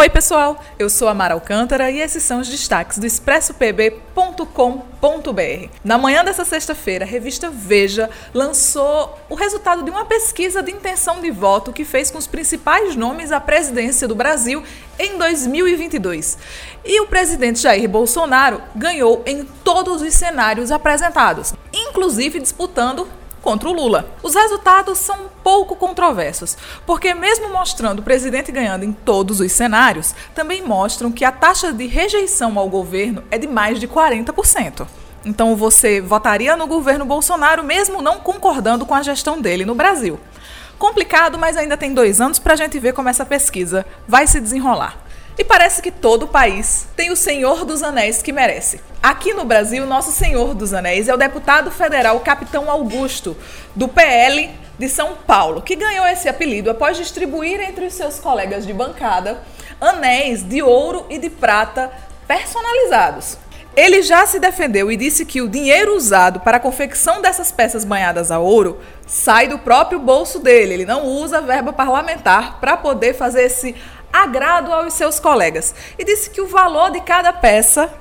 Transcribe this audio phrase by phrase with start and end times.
[0.00, 5.68] Oi, pessoal, eu sou a Mara Alcântara e esses são os destaques do expressopb.com.br.
[5.84, 11.20] Na manhã dessa sexta-feira, a revista Veja lançou o resultado de uma pesquisa de intenção
[11.20, 14.64] de voto que fez com os principais nomes à presidência do Brasil
[14.98, 16.38] em 2022.
[16.82, 23.06] E o presidente Jair Bolsonaro ganhou em todos os cenários apresentados, inclusive disputando
[23.42, 24.08] contra o Lula.
[24.22, 30.14] Os resultados são pouco controversos, porque, mesmo mostrando o presidente ganhando em todos os cenários,
[30.34, 34.86] também mostram que a taxa de rejeição ao governo é de mais de 40%.
[35.24, 40.18] Então você votaria no governo Bolsonaro mesmo não concordando com a gestão dele no Brasil.
[40.78, 44.40] Complicado, mas ainda tem dois anos para a gente ver como essa pesquisa vai se
[44.40, 44.96] desenrolar.
[45.38, 48.80] E parece que todo o país tem o Senhor dos Anéis que merece.
[49.02, 53.36] Aqui no Brasil, nosso Senhor dos Anéis é o deputado federal Capitão Augusto,
[53.74, 58.66] do PL de São Paulo, que ganhou esse apelido após distribuir entre os seus colegas
[58.66, 59.42] de bancada
[59.80, 61.90] anéis de ouro e de prata
[62.28, 63.38] personalizados.
[63.76, 67.84] Ele já se defendeu e disse que o dinheiro usado para a confecção dessas peças
[67.84, 70.74] banhadas a ouro sai do próprio bolso dele.
[70.74, 73.74] Ele não usa verba parlamentar para poder fazer esse
[74.12, 77.92] agrado aos seus colegas e disse que o valor de cada peça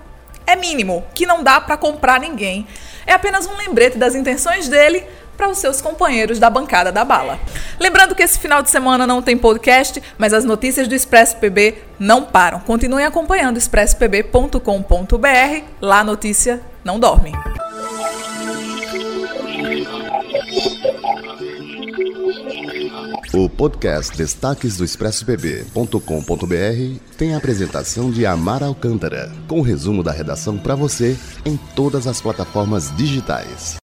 [0.45, 2.67] é mínimo, que não dá para comprar ninguém.
[3.05, 5.05] É apenas um lembrete das intenções dele
[5.38, 7.39] para os seus companheiros da bancada da bala.
[7.79, 11.77] Lembrando que esse final de semana não tem podcast, mas as notícias do Expresso PB
[11.97, 12.59] não param.
[12.59, 15.63] Continue acompanhando expressopb.com.br.
[15.79, 17.31] Lá a notícia não dorme.
[23.33, 30.11] O podcast Destaques do ExpressoPB.com.br tem a apresentação de Amara Alcântara, com o resumo da
[30.11, 33.79] redação para você em todas as plataformas digitais.